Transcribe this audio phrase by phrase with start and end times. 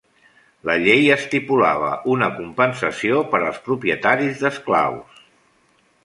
[0.67, 5.21] La llei estipulava una compensació per als propietaris d'esclaus.